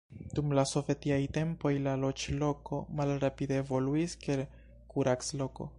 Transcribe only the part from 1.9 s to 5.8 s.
loĝloko malrapide evoluis kiel kurac-loko.